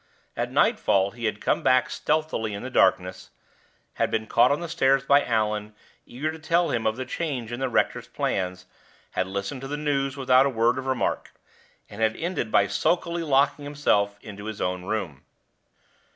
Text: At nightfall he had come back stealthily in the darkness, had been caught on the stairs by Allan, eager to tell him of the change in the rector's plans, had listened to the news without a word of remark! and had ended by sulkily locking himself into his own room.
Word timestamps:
At 0.35 0.51
nightfall 0.51 1.11
he 1.11 1.25
had 1.25 1.39
come 1.39 1.61
back 1.61 1.91
stealthily 1.91 2.55
in 2.55 2.63
the 2.63 2.71
darkness, 2.71 3.29
had 4.01 4.09
been 4.09 4.25
caught 4.25 4.49
on 4.49 4.59
the 4.59 4.67
stairs 4.67 5.03
by 5.03 5.23
Allan, 5.23 5.75
eager 6.07 6.31
to 6.31 6.39
tell 6.39 6.71
him 6.71 6.87
of 6.87 6.95
the 6.95 7.05
change 7.05 7.51
in 7.51 7.59
the 7.59 7.69
rector's 7.69 8.07
plans, 8.07 8.65
had 9.11 9.27
listened 9.27 9.61
to 9.61 9.67
the 9.67 9.77
news 9.77 10.17
without 10.17 10.47
a 10.47 10.49
word 10.49 10.79
of 10.79 10.87
remark! 10.87 11.33
and 11.87 12.01
had 12.01 12.15
ended 12.17 12.51
by 12.51 12.65
sulkily 12.65 13.21
locking 13.21 13.63
himself 13.63 14.17
into 14.23 14.45
his 14.45 14.59
own 14.59 14.85
room. 14.85 15.21